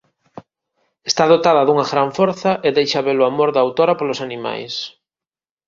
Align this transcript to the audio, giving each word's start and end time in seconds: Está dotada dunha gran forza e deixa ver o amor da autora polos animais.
Está 1.09 1.23
dotada 1.33 1.65
dunha 1.67 1.85
gran 1.93 2.09
forza 2.17 2.51
e 2.67 2.69
deixa 2.77 3.05
ver 3.07 3.17
o 3.19 3.27
amor 3.31 3.49
da 3.51 3.63
autora 3.65 3.97
polos 3.99 4.19
animais. 4.27 4.73